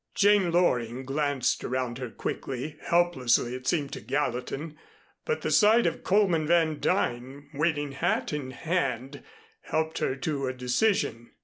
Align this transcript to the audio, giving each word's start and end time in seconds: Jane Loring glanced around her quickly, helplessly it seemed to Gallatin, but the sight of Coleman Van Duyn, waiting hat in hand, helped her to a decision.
Jane 0.15 0.51
Loring 0.51 1.05
glanced 1.05 1.63
around 1.63 1.99
her 1.99 2.09
quickly, 2.09 2.75
helplessly 2.81 3.53
it 3.53 3.67
seemed 3.67 3.93
to 3.93 4.01
Gallatin, 4.01 4.75
but 5.25 5.41
the 5.43 5.51
sight 5.51 5.85
of 5.85 6.03
Coleman 6.03 6.47
Van 6.47 6.79
Duyn, 6.79 7.49
waiting 7.53 7.91
hat 7.91 8.33
in 8.33 8.49
hand, 8.49 9.21
helped 9.61 9.99
her 9.99 10.15
to 10.15 10.47
a 10.47 10.53
decision. 10.53 11.29